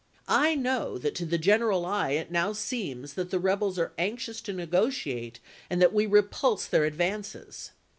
[0.27, 4.41] I know that, to the general eye, it now seems that the rebels are anxious
[4.41, 5.39] to negotiate
[5.69, 7.69] and that we repulse their advances.